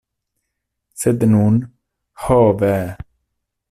Sed 1.03 1.27
nun, 1.35 1.61
ho 2.25 2.43
ve! 2.63 2.77